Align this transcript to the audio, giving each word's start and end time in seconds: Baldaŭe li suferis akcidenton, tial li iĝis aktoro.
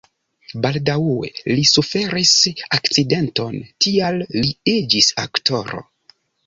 Baldaŭe 0.61 1.29
li 1.51 1.65
suferis 1.73 2.33
akcidenton, 2.79 3.61
tial 3.87 4.21
li 4.43 4.47
iĝis 4.79 5.17
aktoro. 5.29 5.89